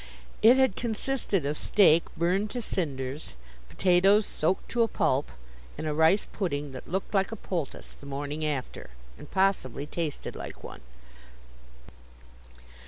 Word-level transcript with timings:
It 0.41 0.57
had 0.57 0.75
consisted 0.75 1.45
of 1.45 1.59
steak 1.59 2.05
burned 2.17 2.49
to 2.49 2.61
cinders, 2.63 3.35
potatoes 3.69 4.25
soaked 4.25 4.67
to 4.69 4.81
a 4.81 4.87
pulp, 4.87 5.29
and 5.77 5.85
a 5.85 5.93
rice 5.93 6.25
pudding 6.33 6.71
that 6.71 6.87
looked 6.89 7.13
like 7.13 7.31
a 7.31 7.35
poultice 7.35 7.91
the 7.99 8.07
morning 8.07 8.43
after, 8.43 8.89
and 9.19 9.29
possibly 9.29 9.85
tasted 9.85 10.35
like 10.35 10.63
one. 10.63 10.81